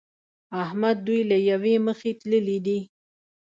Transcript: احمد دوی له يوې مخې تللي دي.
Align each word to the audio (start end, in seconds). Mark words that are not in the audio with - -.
احمد 0.63 0.97
دوی 1.07 1.21
له 1.31 1.37
يوې 1.49 1.75
مخې 1.87 2.11
تللي 2.19 2.57
دي. 2.65 2.79